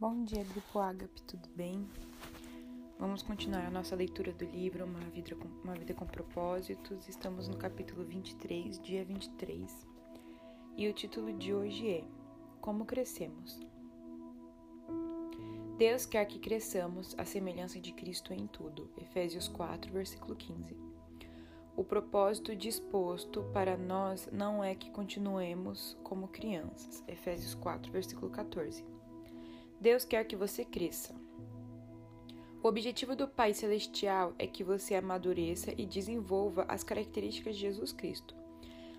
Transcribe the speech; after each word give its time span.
Bom 0.00 0.22
dia, 0.22 0.44
Grupo 0.44 0.78
Agape, 0.78 1.20
tudo 1.22 1.48
bem? 1.56 1.84
Vamos 3.00 3.20
continuar 3.20 3.66
a 3.66 3.70
nossa 3.70 3.96
leitura 3.96 4.32
do 4.32 4.44
livro 4.44 4.84
Uma 4.84 5.00
Vida 5.00 5.34
com, 5.34 5.48
Uma 5.64 5.74
Vida 5.74 5.92
com 5.92 6.06
Propósitos. 6.06 7.08
Estamos 7.08 7.48
no 7.48 7.56
capítulo 7.56 8.04
23, 8.04 8.78
dia 8.80 9.04
23. 9.04 9.88
E 10.76 10.88
o 10.88 10.92
título 10.92 11.32
de 11.32 11.52
hoje 11.52 11.90
é 11.90 12.04
Como 12.60 12.84
Crescemos. 12.84 13.60
Deus 15.76 16.06
quer 16.06 16.26
que 16.26 16.38
cresçamos 16.38 17.16
à 17.18 17.24
semelhança 17.24 17.80
de 17.80 17.90
Cristo 17.90 18.32
em 18.32 18.46
tudo. 18.46 18.88
Efésios 18.96 19.48
4, 19.48 19.92
versículo 19.92 20.36
15. 20.36 20.76
O 21.76 21.82
propósito 21.82 22.54
disposto 22.54 23.42
para 23.52 23.76
nós 23.76 24.28
não 24.30 24.62
é 24.62 24.76
que 24.76 24.92
continuemos 24.92 25.98
como 26.04 26.28
crianças. 26.28 27.02
Efésios 27.08 27.56
4, 27.56 27.90
versículo 27.90 28.30
14 28.30 28.97
Deus 29.80 30.04
quer 30.04 30.24
que 30.24 30.34
você 30.34 30.64
cresça. 30.64 31.14
O 32.60 32.66
objetivo 32.66 33.14
do 33.14 33.28
Pai 33.28 33.54
Celestial 33.54 34.34
é 34.36 34.44
que 34.44 34.64
você 34.64 34.96
amadureça 34.96 35.72
e 35.78 35.86
desenvolva 35.86 36.64
as 36.68 36.82
características 36.82 37.54
de 37.54 37.62
Jesus 37.62 37.92
Cristo. 37.92 38.34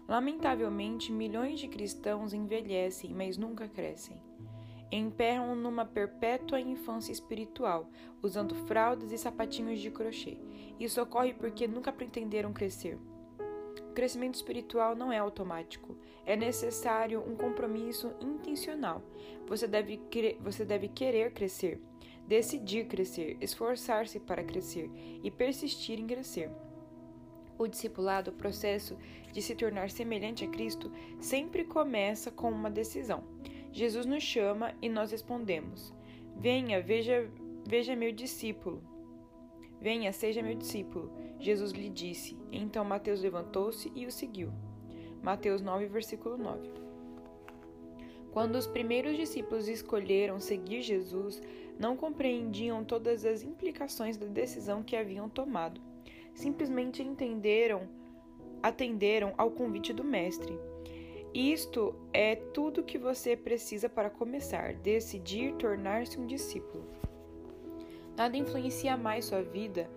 Lamentavelmente, 0.07 1.11
milhões 1.11 1.59
de 1.59 1.67
cristãos 1.67 2.34
envelhecem, 2.34 3.13
mas 3.13 3.37
nunca 3.37 3.67
crescem. 3.67 4.21
Emperram 4.89 5.53
numa 5.53 5.84
perpétua 5.84 6.61
infância 6.61 7.11
espiritual, 7.11 7.89
usando 8.23 8.55
fraldas 8.55 9.11
e 9.11 9.17
sapatinhos 9.17 9.81
de 9.81 9.91
crochê. 9.91 10.37
Isso 10.79 11.01
ocorre 11.01 11.34
porque 11.34 11.67
nunca 11.67 11.91
pretenderam 11.91 12.53
crescer. 12.53 12.98
Crescimento 13.99 14.35
espiritual 14.35 14.95
não 14.95 15.12
é 15.12 15.17
automático. 15.17 15.94
É 16.26 16.34
necessário 16.34 17.21
um 17.21 17.35
compromisso 17.35 18.13
intencional. 18.21 19.03
Você 19.45 19.67
deve, 19.67 19.99
você 20.40 20.63
deve 20.63 20.88
querer 20.88 21.34
crescer, 21.34 21.81
decidir 22.26 22.88
crescer, 22.88 23.35
esforçar-se 23.41 24.17
para 24.17 24.41
crescer 24.41 24.90
e 25.21 25.29
persistir 25.29 25.99
em 25.99 26.07
crescer. 26.07 26.49
O 27.57 27.68
discipulado, 27.68 28.32
o 28.32 28.34
processo 28.35 28.98
de 29.34 29.41
se 29.41 29.54
tornar 29.54 29.90
semelhante 29.90 30.45
a 30.45 30.48
Cristo, 30.48 30.90
sempre 31.20 31.66
começa 31.66 32.32
com 32.32 32.49
uma 32.49 32.71
decisão. 32.71 33.26
Jesus 33.70 34.05
nos 34.05 34.23
chama 34.23 34.73
e 34.82 34.88
nós 34.88 35.12
respondemos: 35.12 35.93
Venha, 36.38 36.82
veja, 36.82 37.29
veja 37.68 37.98
meu 37.98 38.13
discípulo. 38.13 38.82
Venha, 39.82 40.12
seja 40.12 40.41
meu 40.41 40.55
discípulo. 40.55 41.12
Jesus 41.40 41.72
lhe 41.72 41.90
disse. 41.90 42.38
Então 42.52 42.84
Mateus 42.84 43.22
levantou-se 43.22 43.91
e 43.96 44.05
o 44.05 44.12
seguiu. 44.12 44.52
Mateus 45.24 45.62
9, 45.62 45.85
versículo 45.88 46.38
9. 46.38 46.70
Quando 48.32 48.55
os 48.55 48.68
primeiros 48.68 49.18
discípulos 49.18 49.68
escolheram 49.68 50.40
seguir 50.40 50.82
Jesus, 50.82 51.41
não 51.80 51.96
compreendiam 51.96 52.84
todas 52.84 53.26
as 53.26 53.41
implicações 53.41 54.18
da 54.18 54.27
decisão 54.27 54.84
que 54.84 54.96
haviam 54.96 55.27
tomado. 55.27 55.82
Simplesmente 56.34 57.02
entenderam, 57.02 57.90
atenderam 58.62 59.34
ao 59.38 59.50
convite 59.50 59.91
do 59.91 60.04
Mestre. 60.04 60.60
Isto 61.34 61.96
é 62.13 62.35
tudo 62.35 62.84
que 62.84 62.98
você 62.98 63.35
precisa 63.35 63.90
para 63.90 64.09
começar: 64.09 64.74
decidir 64.75 65.53
tornar-se 65.56 66.19
um 66.19 66.25
discípulo. 66.25 66.85
Nada 68.19 68.35
influencia 68.35 68.97
mais 68.97 69.23
sua 69.23 69.41
vida 69.41 69.89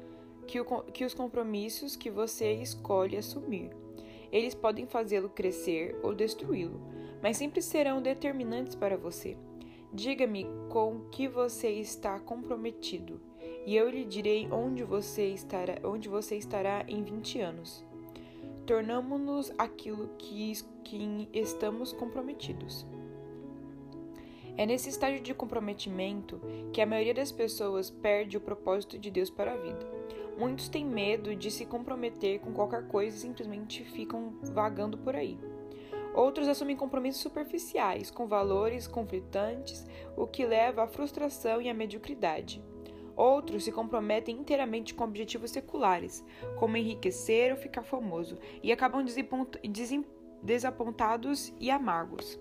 que, 0.46 0.60
o, 0.60 0.64
que 0.64 1.04
os 1.04 1.12
compromissos 1.12 1.96
que 1.96 2.08
você 2.08 2.52
escolhe 2.52 3.16
assumir. 3.16 3.72
Eles 4.30 4.54
podem 4.54 4.86
fazê-lo 4.86 5.28
crescer 5.28 5.98
ou 6.04 6.14
destruí-lo, 6.14 6.80
mas 7.20 7.36
sempre 7.36 7.60
serão 7.60 8.00
determinantes 8.00 8.76
para 8.76 8.96
você. 8.96 9.36
Diga-me 9.92 10.46
com 10.68 11.00
que 11.10 11.26
você 11.26 11.70
está 11.70 12.20
comprometido, 12.20 13.20
e 13.66 13.74
eu 13.74 13.90
lhe 13.90 14.04
direi 14.04 14.48
onde 14.52 14.84
você 14.84 15.26
estará, 15.26 15.80
onde 15.82 16.08
você 16.08 16.36
estará 16.36 16.84
em 16.86 17.02
20 17.02 17.40
anos. 17.40 17.84
Tornamos-nos 18.64 19.50
aquilo 19.58 20.10
que, 20.16 20.52
que 20.84 21.28
estamos 21.32 21.92
comprometidos. 21.92 22.86
É 24.56 24.66
nesse 24.66 24.90
estágio 24.90 25.20
de 25.20 25.32
comprometimento 25.32 26.40
que 26.72 26.80
a 26.80 26.86
maioria 26.86 27.14
das 27.14 27.32
pessoas 27.32 27.90
perde 27.90 28.36
o 28.36 28.40
propósito 28.40 28.98
de 28.98 29.10
Deus 29.10 29.30
para 29.30 29.54
a 29.54 29.56
vida. 29.56 29.86
Muitos 30.38 30.68
têm 30.68 30.84
medo 30.84 31.34
de 31.34 31.50
se 31.50 31.64
comprometer 31.64 32.40
com 32.40 32.52
qualquer 32.52 32.86
coisa 32.86 33.16
e 33.16 33.20
simplesmente 33.20 33.82
ficam 33.84 34.34
vagando 34.42 34.98
por 34.98 35.16
aí. 35.16 35.38
Outros 36.14 36.48
assumem 36.48 36.76
compromissos 36.76 37.22
superficiais, 37.22 38.10
com 38.10 38.26
valores 38.26 38.86
conflitantes, 38.86 39.86
o 40.16 40.26
que 40.26 40.44
leva 40.44 40.82
à 40.82 40.86
frustração 40.86 41.60
e 41.62 41.70
à 41.70 41.74
mediocridade. 41.74 42.62
Outros 43.16 43.64
se 43.64 43.72
comprometem 43.72 44.36
inteiramente 44.36 44.94
com 44.94 45.04
objetivos 45.04 45.50
seculares, 45.50 46.24
como 46.56 46.76
enriquecer 46.76 47.52
ou 47.52 47.58
ficar 47.58 47.82
famoso, 47.82 48.38
e 48.62 48.70
acabam 48.70 49.04
desapontados 50.42 51.54
e 51.58 51.70
amargos. 51.70 52.38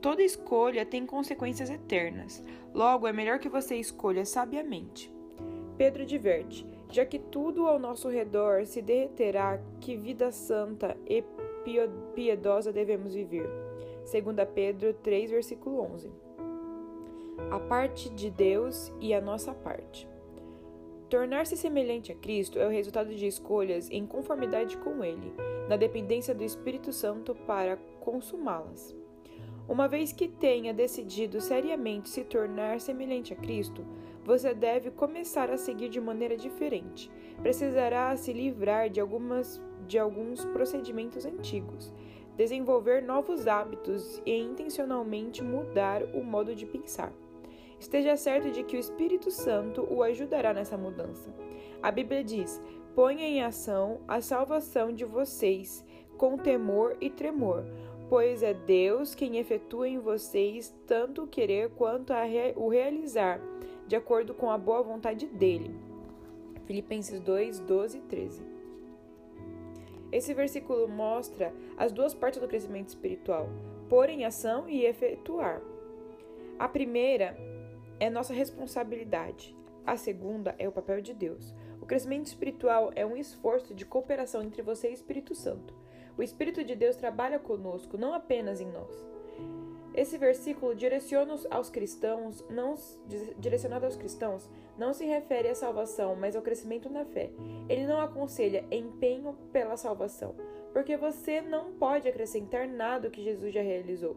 Toda 0.00 0.22
escolha 0.22 0.86
tem 0.86 1.04
consequências 1.04 1.68
eternas, 1.68 2.44
logo 2.72 3.06
é 3.06 3.12
melhor 3.12 3.40
que 3.40 3.48
você 3.48 3.74
escolha 3.76 4.24
sabiamente. 4.24 5.12
Pedro 5.76 6.06
diverte: 6.06 6.64
já 6.90 7.04
que 7.04 7.18
tudo 7.18 7.66
ao 7.66 7.78
nosso 7.78 8.08
redor 8.08 8.64
se 8.64 8.80
derreterá, 8.80 9.60
que 9.80 9.96
vida 9.96 10.30
santa 10.30 10.96
e 11.06 11.24
piedosa 12.14 12.72
devemos 12.72 13.14
viver. 13.14 13.48
2 14.10 14.48
Pedro 14.54 14.94
3, 14.94 15.30
versículo 15.30 15.80
11. 15.80 16.10
A 17.50 17.58
parte 17.58 18.08
de 18.10 18.30
Deus 18.30 18.92
e 19.00 19.12
a 19.12 19.20
nossa 19.20 19.52
parte. 19.52 20.08
Tornar-se 21.10 21.56
semelhante 21.56 22.12
a 22.12 22.14
Cristo 22.14 22.58
é 22.58 22.66
o 22.66 22.70
resultado 22.70 23.14
de 23.14 23.26
escolhas 23.26 23.90
em 23.90 24.06
conformidade 24.06 24.76
com 24.78 25.04
Ele, 25.04 25.32
na 25.68 25.76
dependência 25.76 26.34
do 26.34 26.44
Espírito 26.44 26.92
Santo 26.92 27.34
para 27.34 27.76
consumá-las. 28.00 28.97
Uma 29.68 29.86
vez 29.86 30.12
que 30.12 30.26
tenha 30.26 30.72
decidido 30.72 31.42
seriamente 31.42 32.08
se 32.08 32.24
tornar 32.24 32.80
semelhante 32.80 33.34
a 33.34 33.36
Cristo, 33.36 33.84
você 34.24 34.54
deve 34.54 34.90
começar 34.90 35.50
a 35.50 35.58
seguir 35.58 35.90
de 35.90 36.00
maneira 36.00 36.38
diferente. 36.38 37.10
Precisará 37.42 38.16
se 38.16 38.32
livrar 38.32 38.88
de, 38.88 38.98
algumas, 38.98 39.60
de 39.86 39.98
alguns 39.98 40.42
procedimentos 40.46 41.26
antigos, 41.26 41.92
desenvolver 42.34 43.02
novos 43.02 43.46
hábitos 43.46 44.22
e 44.24 44.34
intencionalmente 44.38 45.42
mudar 45.42 46.02
o 46.14 46.24
modo 46.24 46.54
de 46.54 46.64
pensar. 46.64 47.12
Esteja 47.78 48.16
certo 48.16 48.50
de 48.50 48.64
que 48.64 48.76
o 48.76 48.80
Espírito 48.80 49.30
Santo 49.30 49.86
o 49.90 50.02
ajudará 50.02 50.54
nessa 50.54 50.78
mudança. 50.78 51.28
A 51.82 51.90
Bíblia 51.90 52.24
diz: 52.24 52.60
ponha 52.94 53.24
em 53.24 53.42
ação 53.42 54.00
a 54.08 54.22
salvação 54.22 54.94
de 54.94 55.04
vocês 55.04 55.84
com 56.16 56.36
temor 56.36 56.96
e 57.00 57.08
tremor 57.08 57.64
pois 58.08 58.42
é 58.42 58.54
Deus 58.54 59.14
quem 59.14 59.36
efetua 59.36 59.88
em 59.88 59.98
vocês 59.98 60.74
tanto 60.86 61.24
o 61.24 61.26
querer 61.26 61.70
quanto 61.70 62.12
o 62.56 62.68
realizar, 62.68 63.40
de 63.86 63.96
acordo 63.96 64.32
com 64.32 64.50
a 64.50 64.56
boa 64.56 64.82
vontade 64.82 65.26
dele. 65.26 65.74
Filipenses 66.64 67.20
2, 67.20 67.60
12 67.60 67.98
e 67.98 68.00
13. 68.02 68.42
Esse 70.10 70.32
versículo 70.32 70.88
mostra 70.88 71.52
as 71.76 71.92
duas 71.92 72.14
partes 72.14 72.40
do 72.40 72.48
crescimento 72.48 72.88
espiritual: 72.88 73.48
pôr 73.88 74.08
em 74.08 74.24
ação 74.24 74.68
e 74.68 74.84
efetuar. 74.84 75.60
A 76.58 76.66
primeira 76.66 77.36
é 78.00 78.08
nossa 78.08 78.32
responsabilidade, 78.32 79.54
a 79.86 79.96
segunda 79.96 80.54
é 80.58 80.66
o 80.66 80.72
papel 80.72 81.00
de 81.02 81.12
Deus. 81.12 81.54
O 81.80 81.86
crescimento 81.86 82.26
espiritual 82.26 82.90
é 82.96 83.04
um 83.04 83.16
esforço 83.16 83.74
de 83.74 83.84
cooperação 83.84 84.42
entre 84.42 84.62
você 84.62 84.90
e 84.90 84.94
Espírito 84.94 85.34
Santo. 85.34 85.77
O 86.18 86.22
Espírito 86.22 86.64
de 86.64 86.74
Deus 86.74 86.96
trabalha 86.96 87.38
conosco, 87.38 87.96
não 87.96 88.12
apenas 88.12 88.60
em 88.60 88.66
nós. 88.66 89.06
Esse 89.94 90.18
versículo 90.18 90.74
direciona 90.74 91.34
aos 91.48 91.70
cristãos, 91.70 92.44
não 92.50 92.74
direcionado 93.38 93.86
aos 93.86 93.96
cristãos, 93.96 94.48
não 94.76 94.92
se 94.92 95.04
refere 95.04 95.48
à 95.48 95.54
salvação, 95.54 96.16
mas 96.16 96.36
ao 96.36 96.42
crescimento 96.42 96.90
na 96.90 97.04
fé. 97.04 97.30
Ele 97.68 97.86
não 97.86 98.00
aconselha 98.00 98.64
empenho 98.70 99.36
pela 99.52 99.76
salvação, 99.76 100.34
porque 100.72 100.96
você 100.96 101.40
não 101.40 101.72
pode 101.72 102.08
acrescentar 102.08 102.68
nada 102.68 103.10
que 103.10 103.22
Jesus 103.22 103.54
já 103.54 103.62
realizou. 103.62 104.16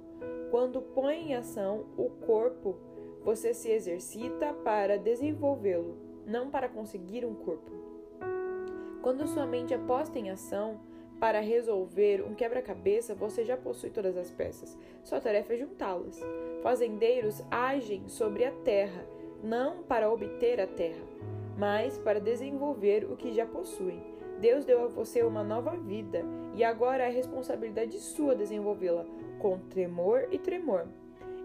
Quando 0.49 0.81
põe 0.81 1.31
em 1.31 1.35
ação 1.35 1.85
o 1.97 2.09
corpo, 2.09 2.77
você 3.23 3.53
se 3.53 3.69
exercita 3.69 4.53
para 4.63 4.97
desenvolvê-lo, 4.97 5.97
não 6.25 6.49
para 6.49 6.67
conseguir 6.67 7.25
um 7.25 7.35
corpo. 7.35 7.71
Quando 9.01 9.27
sua 9.27 9.45
mente 9.45 9.73
é 9.73 9.77
posta 9.77 10.19
em 10.19 10.29
ação, 10.29 10.79
para 11.21 11.39
resolver 11.39 12.25
um 12.27 12.33
quebra-cabeça, 12.33 13.13
você 13.13 13.45
já 13.45 13.55
possui 13.55 13.91
todas 13.91 14.17
as 14.17 14.31
peças. 14.31 14.75
Sua 15.03 15.21
tarefa 15.21 15.53
é 15.53 15.57
juntá-las. 15.57 16.19
Fazendeiros 16.63 17.43
agem 17.51 18.09
sobre 18.09 18.43
a 18.43 18.51
terra, 18.51 19.05
não 19.43 19.83
para 19.83 20.11
obter 20.11 20.59
a 20.59 20.65
terra, 20.65 21.03
mas 21.59 21.99
para 21.99 22.19
desenvolver 22.19 23.05
o 23.05 23.15
que 23.15 23.31
já 23.31 23.45
possuem. 23.45 24.01
Deus 24.39 24.65
deu 24.65 24.83
a 24.83 24.87
você 24.87 25.21
uma 25.21 25.43
nova 25.43 25.77
vida 25.77 26.25
e 26.55 26.63
agora 26.63 27.03
é 27.03 27.09
responsabilidade 27.11 27.99
sua 27.99 28.33
desenvolvê-la 28.33 29.05
com 29.37 29.59
temor 29.59 30.27
e 30.31 30.39
tremor. 30.39 30.87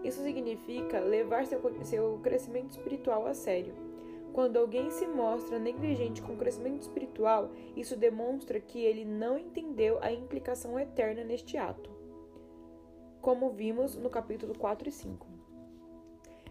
Isso 0.03 0.23
significa 0.23 0.99
levar 1.01 1.45
seu, 1.45 1.61
seu 1.83 2.19
crescimento 2.23 2.71
espiritual 2.71 3.27
a 3.27 3.35
sério. 3.35 3.86
Quando 4.37 4.57
alguém 4.57 4.91
se 4.91 5.07
mostra 5.07 5.57
negligente 5.57 6.21
com 6.21 6.33
o 6.33 6.37
crescimento 6.37 6.83
espiritual, 6.83 7.49
isso 7.75 7.97
demonstra 7.97 8.59
que 8.59 8.79
ele 8.79 9.03
não 9.03 9.35
entendeu 9.35 9.97
a 9.99 10.11
implicação 10.11 10.79
eterna 10.79 11.23
neste 11.23 11.57
ato, 11.57 11.89
como 13.19 13.49
vimos 13.49 13.95
no 13.95 14.11
capítulo 14.11 14.55
4 14.55 14.89
e 14.89 14.91
5. 14.91 15.27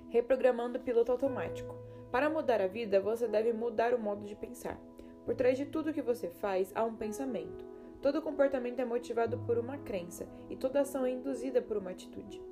Reprogramando 0.09 0.81
o 0.81 0.83
piloto 0.83 1.13
automático. 1.13 1.77
Para 2.11 2.29
mudar 2.29 2.61
a 2.61 2.67
vida, 2.67 3.01
você 3.01 3.29
deve 3.29 3.53
mudar 3.53 3.95
o 3.95 4.01
modo 4.01 4.25
de 4.25 4.35
pensar. 4.35 4.81
Por 5.25 5.37
trás 5.37 5.57
de 5.57 5.67
tudo 5.67 5.95
que 5.95 6.03
você 6.03 6.29
faz 6.29 6.73
há 6.75 6.83
um 6.83 6.97
pensamento. 6.97 7.65
Todo 8.03 8.21
comportamento 8.21 8.81
é 8.81 8.85
motivado 8.85 9.39
por 9.47 9.59
uma 9.59 9.79
crença 9.79 10.27
e 10.51 10.57
toda 10.57 10.81
ação 10.81 11.07
é 11.07 11.13
induzida 11.13 11.63
por 11.63 11.77
uma 11.77 11.93
atitude. 11.93 12.43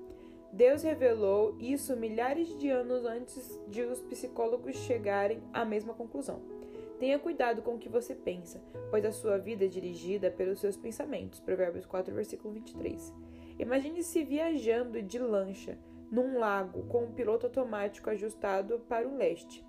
Deus 0.55 0.85
revelou 0.85 1.57
isso 1.59 1.97
milhares 1.97 2.57
de 2.57 2.71
anos 2.71 3.05
antes 3.05 3.61
de 3.67 3.83
os 3.83 4.01
psicólogos 4.01 4.77
chegarem 4.77 5.43
à 5.53 5.65
mesma 5.65 5.93
conclusão. 5.93 6.41
Tenha 7.01 7.19
cuidado 7.19 7.61
com 7.61 7.75
o 7.75 7.79
que 7.79 7.89
você 7.89 8.15
pensa, 8.15 8.63
pois 8.89 9.05
a 9.05 9.11
sua 9.11 9.37
vida 9.37 9.65
é 9.65 9.69
dirigida 9.69 10.31
pelos 10.31 10.61
seus 10.61 10.77
pensamentos. 10.77 11.41
Provérbios 11.41 11.85
4, 11.87 12.15
versículo 12.15 12.55
23. 12.55 13.13
Imagine-se 13.59 14.23
viajando 14.23 15.03
de 15.03 15.19
lancha 15.19 15.77
num 16.09 16.39
lago 16.39 16.85
com 16.85 17.03
um 17.03 17.13
piloto 17.13 17.47
automático 17.47 18.09
ajustado 18.09 18.79
para 18.89 19.09
o 19.09 19.17
leste. 19.17 19.67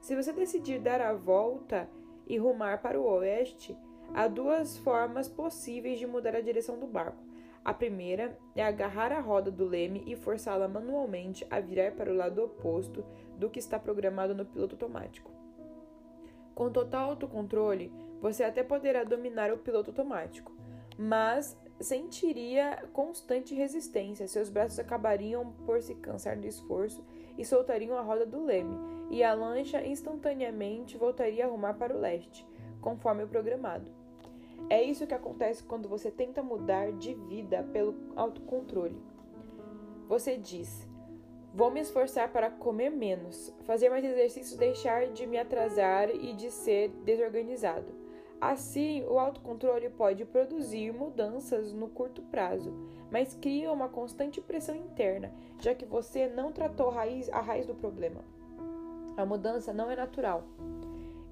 Se 0.00 0.14
você 0.14 0.32
decidir 0.32 0.78
dar 0.78 1.00
a 1.00 1.14
volta 1.14 1.90
e 2.28 2.38
rumar 2.38 2.80
para 2.80 3.00
o 3.00 3.04
oeste, 3.04 3.76
há 4.14 4.28
duas 4.28 4.78
formas 4.78 5.28
possíveis 5.28 5.98
de 5.98 6.06
mudar 6.06 6.36
a 6.36 6.40
direção 6.40 6.78
do 6.78 6.86
barco. 6.86 7.26
A 7.64 7.74
primeira 7.74 8.38
é 8.54 8.62
agarrar 8.62 9.12
a 9.12 9.20
roda 9.20 9.50
do 9.50 9.64
leme 9.64 10.02
e 10.06 10.16
forçá-la 10.16 10.68
manualmente 10.68 11.46
a 11.50 11.60
virar 11.60 11.92
para 11.92 12.10
o 12.10 12.16
lado 12.16 12.42
oposto 12.42 13.04
do 13.36 13.50
que 13.50 13.58
está 13.58 13.78
programado 13.78 14.34
no 14.34 14.44
piloto 14.44 14.74
automático. 14.74 15.30
Com 16.54 16.70
total 16.70 17.10
autocontrole, 17.10 17.92
você 18.20 18.42
até 18.42 18.62
poderá 18.62 19.04
dominar 19.04 19.52
o 19.52 19.58
piloto 19.58 19.90
automático, 19.90 20.52
mas 20.96 21.56
sentiria 21.80 22.88
constante 22.92 23.54
resistência. 23.54 24.26
Seus 24.26 24.48
braços 24.48 24.78
acabariam 24.78 25.52
por 25.64 25.80
se 25.80 25.94
cansar 25.94 26.36
do 26.36 26.46
esforço 26.46 27.04
e 27.36 27.44
soltariam 27.44 27.96
a 27.96 28.02
roda 28.02 28.26
do 28.26 28.44
leme, 28.44 28.76
e 29.10 29.22
a 29.22 29.32
lancha 29.32 29.86
instantaneamente 29.86 30.98
voltaria 30.98 31.46
a 31.46 31.48
rumar 31.48 31.74
para 31.74 31.96
o 31.96 32.00
leste, 32.00 32.44
conforme 32.80 33.22
o 33.22 33.28
programado. 33.28 33.97
É 34.70 34.82
isso 34.82 35.06
que 35.06 35.14
acontece 35.14 35.62
quando 35.62 35.88
você 35.88 36.10
tenta 36.10 36.42
mudar 36.42 36.92
de 36.92 37.14
vida 37.14 37.62
pelo 37.72 37.94
autocontrole. 38.14 39.00
Você 40.08 40.36
diz: 40.36 40.86
Vou 41.54 41.70
me 41.70 41.80
esforçar 41.80 42.30
para 42.30 42.50
comer 42.50 42.90
menos, 42.90 43.52
fazer 43.64 43.88
mais 43.88 44.04
exercícios, 44.04 44.58
deixar 44.58 45.08
de 45.08 45.26
me 45.26 45.38
atrasar 45.38 46.10
e 46.10 46.32
de 46.34 46.50
ser 46.50 46.90
desorganizado. 47.04 47.92
Assim, 48.40 49.04
o 49.08 49.18
autocontrole 49.18 49.88
pode 49.88 50.24
produzir 50.24 50.92
mudanças 50.92 51.72
no 51.72 51.88
curto 51.88 52.22
prazo, 52.22 52.72
mas 53.10 53.34
cria 53.34 53.72
uma 53.72 53.88
constante 53.88 54.40
pressão 54.40 54.76
interna, 54.76 55.32
já 55.58 55.74
que 55.74 55.84
você 55.84 56.28
não 56.28 56.52
tratou 56.52 56.90
a 56.90 56.94
raiz, 56.94 57.28
a 57.30 57.40
raiz 57.40 57.66
do 57.66 57.74
problema. 57.74 58.24
A 59.16 59.26
mudança 59.26 59.72
não 59.72 59.90
é 59.90 59.96
natural. 59.96 60.44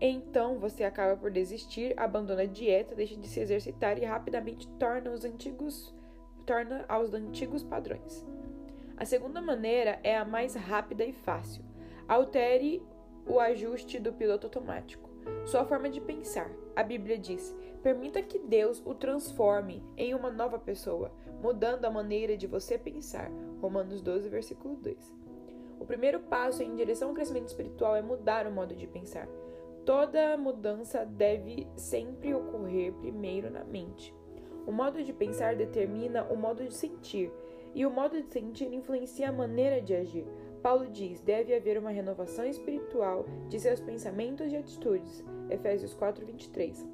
Então 0.01 0.59
você 0.59 0.85
acaba 0.85 1.17
por 1.17 1.31
desistir, 1.31 1.95
abandona 1.97 2.43
a 2.43 2.47
dieta, 2.47 2.95
deixa 2.95 3.17
de 3.17 3.27
se 3.29 3.41
exercitar 3.41 3.99
e 3.99 4.05
rapidamente 4.05 4.69
torna 4.79 5.11
os 5.11 5.25
antigos 5.25 5.95
torna 6.45 6.85
aos 6.89 7.13
antigos 7.13 7.65
padrões. 7.65 8.25
A 8.97 9.05
segunda 9.05 9.43
maneira 9.43 9.99
é 10.03 10.17
a 10.17 10.25
mais 10.25 10.55
rápida 10.55 11.05
e 11.05 11.13
fácil. 11.13 11.63
Altere 12.07 12.83
o 13.27 13.41
ajuste 13.41 13.99
do 13.99 14.13
piloto 14.13 14.47
automático. 14.47 15.11
Sua 15.45 15.65
forma 15.65 15.91
de 15.91 16.01
pensar. 16.01 16.51
A 16.77 16.83
Bíblia 16.83 17.19
diz: 17.19 17.55
permita 17.83 18.23
que 18.23 18.39
Deus 18.39 18.81
o 18.87 18.95
transforme 18.95 19.83
em 19.97 20.15
uma 20.15 20.31
nova 20.31 20.59
pessoa, 20.59 21.13
mudando 21.43 21.85
a 21.85 21.91
maneira 21.91 22.37
de 22.37 22.47
você 22.47 22.79
pensar. 22.79 23.31
Romanos 23.61 24.01
12, 24.01 24.29
versículo 24.29 24.77
2. 24.77 25.15
O 25.81 25.85
primeiro 25.85 26.21
passo 26.21 26.63
em 26.63 26.75
direção 26.75 27.09
ao 27.09 27.15
crescimento 27.15 27.49
espiritual 27.49 27.97
é 27.97 28.03
mudar 28.03 28.47
o 28.47 28.53
modo 28.53 28.75
de 28.75 28.87
pensar. 28.87 29.29
Toda 29.87 30.37
mudança 30.37 31.05
deve 31.07 31.65
sempre 31.77 32.35
ocorrer 32.35 32.93
primeiro 32.95 33.49
na 33.49 33.63
mente. 33.63 34.13
O 34.67 34.73
modo 34.73 35.01
de 35.01 35.13
pensar 35.13 35.55
determina 35.55 36.25
o 36.25 36.37
modo 36.37 36.65
de 36.65 36.75
sentir, 36.75 37.31
e 37.73 37.87
o 37.87 37.91
modo 37.91 38.21
de 38.21 38.33
sentir 38.33 38.75
influencia 38.75 39.29
a 39.29 39.33
maneira 39.33 39.81
de 39.81 39.95
agir. 39.95 40.27
Paulo 40.61 40.89
diz: 40.91 41.21
deve 41.21 41.55
haver 41.55 41.79
uma 41.79 41.91
renovação 41.91 42.45
espiritual 42.45 43.27
de 43.49 43.61
seus 43.61 43.79
pensamentos 43.79 44.53
e 44.53 44.57
atitudes. 44.57 45.25
Efésios 45.49 45.95
4:23. 45.95 46.85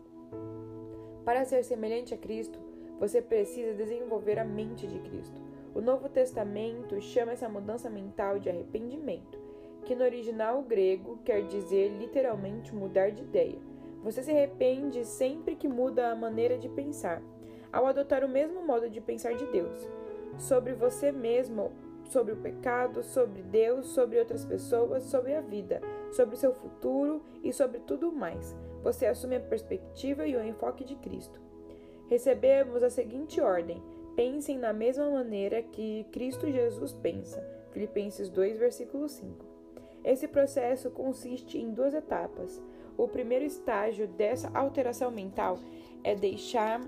Para 1.25 1.47
ser 1.47 1.65
semelhante 1.65 2.13
a 2.13 2.19
Cristo, 2.19 2.59
você 3.01 3.23
precisa 3.23 3.73
desenvolver 3.73 4.39
a 4.39 4.45
mente 4.45 4.87
de 4.87 4.99
Cristo. 4.99 5.41
O 5.75 5.81
Novo 5.81 6.11
Testamento 6.11 7.01
chama 7.01 7.33
essa 7.33 7.49
mudança 7.49 7.89
mental 7.89 8.39
de 8.39 8.51
arrependimento, 8.51 9.41
que 9.85 9.95
no 9.95 10.05
original 10.05 10.63
grego 10.63 11.19
quer 11.25 11.43
dizer 11.47 11.89
literalmente 11.99 12.75
mudar 12.75 13.11
de 13.11 13.23
ideia. 13.23 13.59
Você 14.03 14.23
se 14.23 14.31
arrepende 14.31 15.05
sempre 15.05 15.55
que 15.55 15.69
muda 15.69 16.11
a 16.11 16.17
maneira 16.17 16.59
de 16.59 16.69
pensar, 16.69 17.23
ao 17.73 17.87
adotar 17.87 18.25
o 18.25 18.29
mesmo 18.29 18.65
modo 18.67 18.91
de 18.91 19.01
pensar 19.01 19.35
de 19.35 19.47
Deus. 19.47 19.89
Sobre 20.39 20.73
você 20.73 21.13
mesmo 21.13 21.71
sobre 22.13 22.35
o 22.35 22.37
pecado, 22.37 23.03
sobre 23.03 23.43
Deus, 23.43 23.87
sobre 23.87 24.19
outras 24.19 24.45
pessoas, 24.45 25.05
sobre 25.05 25.35
a 25.35 25.41
vida, 25.41 25.81
sobre 26.13 26.35
o 26.35 26.39
seu 26.39 26.53
futuro 26.53 27.23
e 27.43 27.53
sobre 27.53 27.81
tudo 27.81 28.13
mais. 28.13 28.55
Você 28.83 29.07
assume 29.07 29.37
a 29.37 29.41
perspectiva 29.41 30.27
e 30.27 30.37
o 30.37 30.45
enfoque 30.45 30.85
de 30.85 30.95
Cristo. 30.97 31.41
Recebemos 32.09 32.83
a 32.83 32.91
seguinte 32.91 33.41
ordem: 33.41 33.83
pensem 34.15 34.59
na 34.59 34.73
mesma 34.73 35.09
maneira 35.11 35.63
que 35.63 36.05
Cristo 36.13 36.51
Jesus 36.51 36.93
pensa. 36.93 37.43
Filipenses 37.71 38.29
2, 38.29 38.59
versículo 38.59 39.09
5. 39.09 39.52
Esse 40.05 40.27
processo 40.27 40.91
consiste 40.91 41.59
em 41.59 41.71
duas 41.71 41.95
etapas. 41.95 42.61
O 42.97 43.07
primeiro 43.09 43.45
estágio 43.45 44.07
dessa 44.09 44.51
alteração 44.53 45.11
mental 45.11 45.59
é 46.03 46.15
deixar 46.15 46.81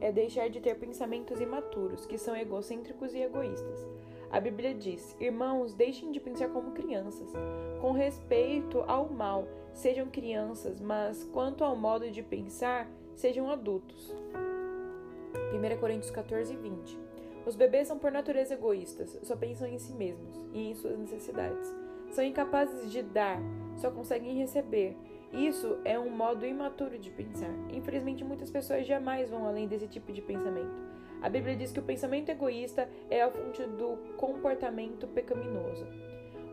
é 0.00 0.12
deixar 0.12 0.48
de 0.50 0.60
ter 0.60 0.78
pensamentos 0.78 1.40
imaturos, 1.40 2.04
que 2.04 2.18
são 2.18 2.36
egocêntricos 2.36 3.14
e 3.14 3.22
egoístas. 3.22 3.86
A 4.30 4.40
Bíblia 4.40 4.74
diz: 4.74 5.16
Irmãos, 5.20 5.74
deixem 5.74 6.10
de 6.10 6.20
pensar 6.20 6.48
como 6.48 6.72
crianças. 6.72 7.32
Com 7.80 7.92
respeito 7.92 8.80
ao 8.86 9.08
mal, 9.08 9.46
sejam 9.72 10.10
crianças, 10.10 10.80
mas 10.80 11.24
quanto 11.32 11.64
ao 11.64 11.76
modo 11.76 12.10
de 12.10 12.22
pensar, 12.22 12.90
sejam 13.14 13.48
adultos. 13.48 14.14
1 15.34 15.80
Coríntios 15.80 16.10
14, 16.10 16.56
20. 16.56 16.98
Os 17.46 17.56
bebês 17.56 17.88
são 17.88 17.98
por 17.98 18.10
natureza 18.10 18.54
egoístas, 18.54 19.18
só 19.22 19.36
pensam 19.36 19.68
em 19.68 19.78
si 19.78 19.92
mesmos 19.92 20.40
e 20.52 20.70
em 20.70 20.74
suas 20.74 20.98
necessidades. 20.98 21.74
São 22.10 22.24
incapazes 22.24 22.90
de 22.90 23.02
dar, 23.02 23.40
só 23.76 23.90
conseguem 23.90 24.38
receber 24.38 24.96
isso 25.34 25.78
é 25.84 25.98
um 25.98 26.10
modo 26.10 26.46
imaturo 26.46 26.96
de 26.96 27.10
pensar. 27.10 27.50
Infelizmente, 27.72 28.22
muitas 28.22 28.50
pessoas 28.50 28.86
jamais 28.86 29.30
vão 29.30 29.48
além 29.48 29.66
desse 29.66 29.88
tipo 29.88 30.12
de 30.12 30.22
pensamento. 30.22 30.70
A 31.20 31.28
Bíblia 31.28 31.56
diz 31.56 31.72
que 31.72 31.80
o 31.80 31.82
pensamento 31.82 32.28
egoísta 32.28 32.88
é 33.10 33.20
a 33.20 33.28
fonte 33.28 33.64
do 33.64 33.96
comportamento 34.16 35.08
pecaminoso. 35.08 35.88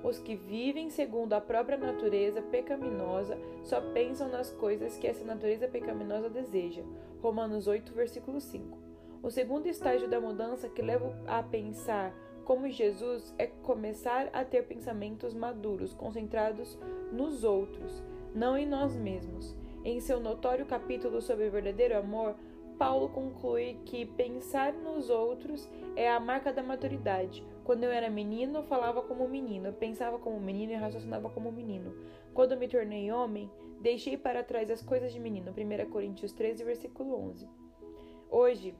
Os 0.04 0.18
que 0.18 0.36
vivem 0.36 0.90
segundo 0.90 1.34
a 1.34 1.42
própria 1.42 1.78
natureza 1.78 2.42
pecaminosa 2.42 3.38
só 3.64 3.80
pensam 3.80 4.30
nas 4.30 4.50
coisas 4.52 4.98
que 4.98 5.08
essa 5.08 5.24
natureza 5.24 5.68
pecaminosa 5.68 6.30
deseja. 6.30 6.82
Romanos 7.22 7.68
8, 7.68 7.94
versículo 7.94 8.42
5. 8.42 8.78
O 9.22 9.30
segundo 9.30 9.68
estágio 9.68 10.10
da 10.10 10.20
mudança 10.20 10.68
que 10.68 10.82
leva 10.82 11.16
a 11.28 11.44
pensar 11.44 12.12
como 12.44 12.68
Jesus 12.68 13.34
é 13.38 13.46
começar 13.46 14.30
a 14.34 14.44
ter 14.44 14.64
pensamentos 14.64 15.34
maduros, 15.34 15.94
concentrados 15.94 16.78
nos 17.12 17.44
outros, 17.44 18.04
não 18.34 18.58
em 18.58 18.66
nós 18.66 18.96
mesmos. 18.96 19.56
Em 19.86 20.00
seu 20.00 20.20
notório 20.20 20.66
capítulo 20.66 21.22
sobre 21.22 21.48
o 21.48 21.52
verdadeiro 21.52 21.98
amor, 21.98 22.36
Paulo 22.80 23.10
conclui 23.10 23.78
que 23.86 24.08
pensar 24.08 24.74
nos 24.74 25.10
outros 25.12 25.70
é 25.96 26.10
a 26.10 26.20
marca 26.20 26.52
da 26.52 26.64
maturidade. 26.64 27.46
Quando 27.64 27.84
eu 27.84 27.92
era 27.92 28.10
menino, 28.10 28.64
falava 28.64 29.02
como 29.02 29.28
menino, 29.28 29.72
pensava 29.74 30.18
como 30.18 30.40
menino 30.40 30.74
e 30.74 30.76
raciocinava 30.76 31.30
como 31.30 31.52
menino. 31.52 31.96
Quando 32.34 32.58
me 32.58 32.68
tornei 32.68 33.12
homem, 33.12 33.50
deixei 33.80 34.18
para 34.18 34.44
trás 34.44 34.70
as 34.70 34.82
coisas 34.82 35.14
de 35.14 35.20
menino. 35.20 35.52
1 35.52 35.90
Coríntios 35.90 36.32
13, 36.32 36.64
versículo 36.64 37.16
11. 37.30 37.48
Hoje, 38.30 38.74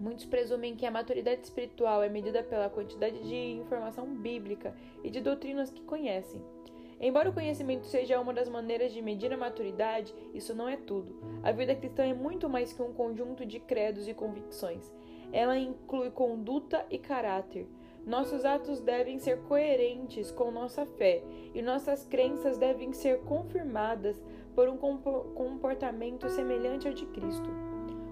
muitos 0.00 0.24
presumem 0.24 0.74
que 0.74 0.86
a 0.86 0.90
maturidade 0.90 1.42
espiritual 1.42 2.02
é 2.02 2.08
medida 2.08 2.42
pela 2.42 2.70
quantidade 2.70 3.22
de 3.22 3.36
informação 3.60 4.06
bíblica 4.06 4.74
e 5.04 5.10
de 5.10 5.20
doutrinas 5.20 5.70
que 5.70 5.82
conhecem. 5.82 6.42
Embora 7.02 7.30
o 7.30 7.32
conhecimento 7.32 7.84
seja 7.86 8.20
uma 8.20 8.32
das 8.32 8.48
maneiras 8.48 8.92
de 8.92 9.02
medir 9.02 9.32
a 9.32 9.36
maturidade, 9.36 10.14
isso 10.32 10.54
não 10.54 10.68
é 10.68 10.76
tudo. 10.76 11.20
A 11.42 11.50
vida 11.50 11.74
cristã 11.74 12.04
é 12.04 12.14
muito 12.14 12.48
mais 12.48 12.72
que 12.72 12.80
um 12.80 12.92
conjunto 12.92 13.44
de 13.44 13.58
credos 13.58 14.06
e 14.06 14.14
convicções. 14.14 14.88
Ela 15.32 15.58
inclui 15.58 16.12
conduta 16.12 16.86
e 16.88 16.98
caráter. 16.98 17.66
Nossos 18.06 18.44
atos 18.44 18.80
devem 18.80 19.18
ser 19.18 19.38
coerentes 19.42 20.30
com 20.30 20.50
nossa 20.50 20.84
fé 20.84 21.22
e 21.54 21.62
nossas 21.62 22.04
crenças 22.04 22.58
devem 22.58 22.92
ser 22.92 23.20
confirmadas 23.20 24.20
por 24.54 24.68
um 24.68 24.76
comportamento 24.76 26.28
semelhante 26.28 26.88
ao 26.88 26.94
de 26.94 27.06
Cristo. 27.06 27.48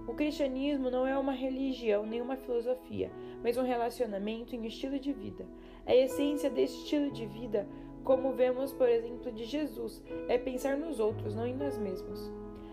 O 0.06 0.14
cristianismo 0.14 0.90
não 0.90 1.06
é 1.06 1.16
uma 1.18 1.32
religião 1.32 2.04
nem 2.04 2.20
uma 2.20 2.36
filosofia, 2.36 3.10
mas 3.42 3.56
um 3.56 3.62
relacionamento 3.62 4.54
e 4.54 4.58
um 4.58 4.64
estilo 4.64 4.98
de 4.98 5.12
vida. 5.12 5.46
A 5.86 5.94
essência 5.94 6.48
desse 6.48 6.76
estilo 6.78 7.10
de 7.10 7.26
vida 7.26 7.68
como 8.04 8.32
vemos, 8.32 8.72
por 8.72 8.88
exemplo, 8.88 9.30
de 9.30 9.44
Jesus, 9.44 10.02
é 10.28 10.38
pensar 10.38 10.76
nos 10.76 10.98
outros, 10.98 11.34
não 11.34 11.46
em 11.46 11.54
nós 11.54 11.78
mesmos. 11.78 12.32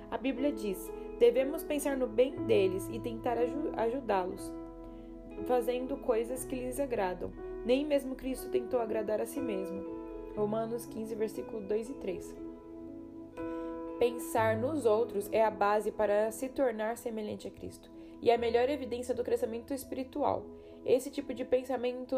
A 0.09 0.17
Bíblia 0.17 0.51
diz: 0.51 0.91
devemos 1.19 1.63
pensar 1.63 1.97
no 1.97 2.07
bem 2.07 2.33
deles 2.45 2.88
e 2.91 3.00
tentar 3.00 3.38
ajudá-los, 3.77 4.53
fazendo 5.46 5.98
coisas 5.98 6.46
que 6.46 6.56
lhes 6.56 6.79
agradam. 6.79 7.32
Nem 7.65 7.86
mesmo 7.86 8.15
Cristo 8.15 8.50
tentou 8.50 8.79
agradar 8.79 9.22
a 9.22 9.25
si 9.25 9.39
mesmo. 9.39 9.84
Romanos 10.36 10.86
15, 10.86 11.15
versículo 11.15 11.62
2 11.62 11.89
e 11.89 11.94
3. 11.94 12.36
Pensar 14.00 14.58
nos 14.58 14.86
outros 14.86 15.27
é 15.32 15.44
a 15.44 15.50
base 15.50 15.91
para 15.91 16.32
se 16.32 16.48
tornar 16.50 16.98
semelhante 16.98 17.48
a 17.48 17.51
Cristo 17.51 17.89
e 18.22 18.32
a 18.32 18.38
melhor 18.38 18.70
evidência 18.70 19.13
do 19.13 19.24
crescimento 19.24 19.74
espiritual. 19.74 20.44
Esse 20.86 21.10
tipo 21.10 21.34
de 21.34 21.44
pensamento 21.44 22.15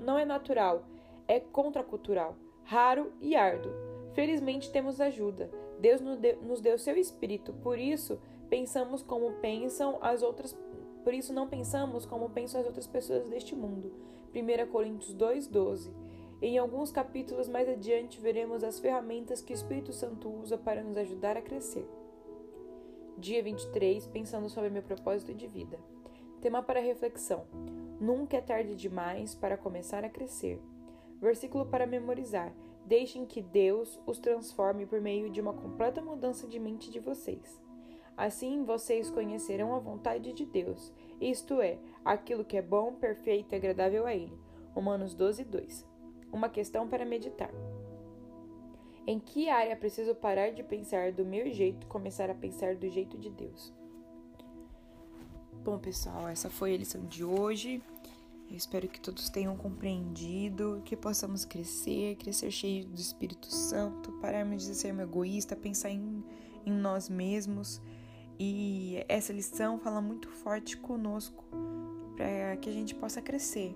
não 0.00 0.18
é 0.18 0.24
natural, 0.24 0.82
é 1.28 1.38
contracultural, 1.38 2.34
raro 2.64 3.12
e 3.20 3.36
árduo. 3.36 3.72
Felizmente 4.14 4.70
temos 4.70 5.00
ajuda. 5.00 5.50
Deus 5.78 6.00
nos 6.00 6.60
deu 6.60 6.78
seu 6.78 6.96
espírito, 6.96 7.52
por 7.62 7.78
isso 7.78 8.18
pensamos 8.48 9.02
como 9.02 9.32
pensam 9.34 9.98
as 10.00 10.22
outras, 10.22 10.56
por 11.02 11.12
isso 11.12 11.32
não 11.32 11.48
pensamos 11.48 12.06
como 12.06 12.30
pensam 12.30 12.60
as 12.60 12.66
outras 12.66 12.86
pessoas 12.86 13.28
deste 13.28 13.54
mundo. 13.54 13.92
1 14.34 14.70
Coríntios 14.70 15.14
2:12. 15.14 15.90
Em 16.40 16.58
alguns 16.58 16.90
capítulos 16.90 17.48
mais 17.48 17.68
adiante 17.68 18.20
veremos 18.20 18.64
as 18.64 18.80
ferramentas 18.80 19.40
que 19.40 19.52
o 19.52 19.54
Espírito 19.54 19.92
Santo 19.92 20.28
usa 20.28 20.58
para 20.58 20.82
nos 20.82 20.96
ajudar 20.96 21.36
a 21.36 21.42
crescer. 21.42 21.88
Dia 23.18 23.42
23, 23.42 24.06
pensando 24.08 24.48
sobre 24.48 24.70
meu 24.70 24.82
propósito 24.82 25.34
de 25.34 25.46
vida. 25.46 25.78
Tema 26.40 26.62
para 26.62 26.80
reflexão: 26.80 27.46
Nunca 28.00 28.36
é 28.36 28.40
tarde 28.40 28.74
demais 28.74 29.34
para 29.34 29.56
começar 29.56 30.04
a 30.04 30.08
crescer. 30.08 30.60
Versículo 31.20 31.66
para 31.66 31.86
memorizar: 31.86 32.52
Deixem 32.84 33.24
que 33.24 33.40
Deus 33.40 34.00
os 34.04 34.18
transforme 34.18 34.84
por 34.86 35.00
meio 35.00 35.30
de 35.30 35.40
uma 35.40 35.52
completa 35.52 36.02
mudança 36.02 36.48
de 36.48 36.58
mente 36.58 36.90
de 36.90 36.98
vocês. 36.98 37.61
Assim 38.16 38.64
vocês 38.64 39.10
conhecerão 39.10 39.74
a 39.74 39.78
vontade 39.78 40.32
de 40.32 40.44
Deus, 40.44 40.92
isto 41.20 41.60
é, 41.60 41.78
aquilo 42.04 42.44
que 42.44 42.56
é 42.56 42.62
bom, 42.62 42.92
perfeito 42.92 43.52
e 43.52 43.56
agradável 43.56 44.06
a 44.06 44.14
Ele. 44.14 44.38
Romanos 44.74 45.14
12, 45.14 45.44
2. 45.44 45.86
Uma 46.32 46.48
questão 46.48 46.88
para 46.88 47.04
meditar. 47.04 47.50
Em 49.06 49.18
que 49.18 49.48
área 49.48 49.76
preciso 49.76 50.14
parar 50.14 50.50
de 50.50 50.62
pensar 50.62 51.12
do 51.12 51.24
meu 51.24 51.50
jeito 51.50 51.84
e 51.84 51.88
começar 51.88 52.30
a 52.30 52.34
pensar 52.34 52.76
do 52.76 52.88
jeito 52.88 53.18
de 53.18 53.30
Deus? 53.30 53.72
Bom, 55.64 55.78
pessoal, 55.78 56.28
essa 56.28 56.48
foi 56.50 56.74
a 56.74 56.76
lição 56.76 57.04
de 57.06 57.24
hoje. 57.24 57.82
Eu 58.50 58.56
espero 58.56 58.86
que 58.88 59.00
todos 59.00 59.30
tenham 59.30 59.56
compreendido, 59.56 60.82
que 60.84 60.96
possamos 60.96 61.44
crescer, 61.44 62.16
crescer 62.16 62.50
cheio 62.50 62.84
do 62.84 63.00
Espírito 63.00 63.46
Santo, 63.46 64.12
pararmos 64.20 64.66
de 64.66 64.74
ser 64.74 64.98
egoísta, 64.98 65.56
pensar 65.56 65.90
em, 65.90 66.22
em 66.66 66.72
nós 66.72 67.08
mesmos. 67.08 67.80
E 68.44 69.04
essa 69.08 69.32
lição 69.32 69.78
fala 69.78 70.00
muito 70.00 70.28
forte 70.28 70.76
conosco 70.76 71.44
para 72.16 72.56
que 72.56 72.68
a 72.68 72.72
gente 72.72 72.92
possa 72.92 73.22
crescer. 73.22 73.72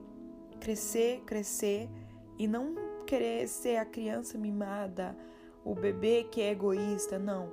Crescer, 0.58 1.22
crescer 1.24 1.88
e 2.36 2.48
não 2.48 2.74
querer 3.06 3.46
ser 3.46 3.76
a 3.76 3.84
criança 3.84 4.36
mimada, 4.36 5.16
o 5.64 5.72
bebê 5.72 6.24
que 6.24 6.40
é 6.40 6.50
egoísta, 6.50 7.16
não. 7.16 7.52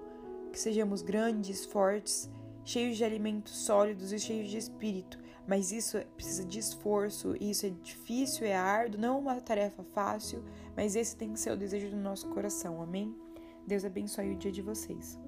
Que 0.52 0.60
sejamos 0.60 1.04
grandes, 1.04 1.64
fortes, 1.64 2.28
cheios 2.66 2.98
de 2.98 3.06
alimentos 3.06 3.58
sólidos 3.58 4.12
e 4.12 4.18
cheios 4.18 4.50
de 4.50 4.58
espírito 4.58 5.20
mas 5.46 5.74
isso 5.74 6.00
precisa 6.16 6.46
de 6.46 6.58
esforço, 6.58 7.36
isso 7.38 7.66
é 7.66 7.70
difícil, 7.70 8.48
é 8.48 8.56
árduo, 8.56 9.02
não 9.02 9.18
é 9.18 9.20
uma 9.20 9.42
tarefa 9.42 9.84
fácil, 9.84 10.42
mas 10.74 10.96
esse 10.96 11.18
tem 11.18 11.34
que 11.34 11.40
ser 11.40 11.52
o 11.52 11.58
desejo 11.58 11.90
do 11.90 11.98
nosso 11.98 12.30
coração, 12.30 12.82
amém? 12.82 13.14
Deus 13.68 13.84
abençoe 13.84 14.32
o 14.32 14.38
dia 14.38 14.54
de 14.54 14.62
vocês. 14.62 15.20